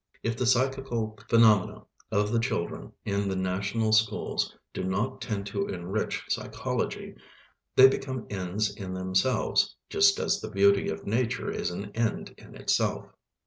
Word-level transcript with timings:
If 0.23 0.35
the 0.35 0.47
psychical 0.47 1.15
phenomena 1.29 1.85
of 2.11 2.31
the 2.31 2.39
children 2.39 2.91
in 3.05 3.29
the 3.29 3.35
national 3.35 3.91
schools 3.93 4.57
do 4.73 4.83
not 4.83 5.21
tend 5.21 5.45
to 5.53 5.67
enrich 5.67 6.23
psychology, 6.27 7.13
they 7.75 7.87
become 7.87 8.25
ends 8.31 8.75
in 8.75 8.95
themselves, 8.95 9.75
just 9.91 10.17
as 10.19 10.41
the 10.41 10.49
beauty 10.49 10.89
of 10.89 11.05
Nature 11.05 11.51
is 11.51 11.69
an 11.69 11.91
end 11.95 12.33
in 12.39 12.55
itself. 12.55 13.09